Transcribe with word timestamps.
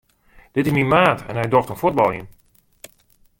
Dit 0.55 0.65
is 0.69 0.75
myn 0.75 0.91
maat 0.95 1.19
en 1.29 1.39
hy 1.39 1.45
docht 1.53 1.71
oan 1.71 1.81
fuotbaljen. 1.81 2.27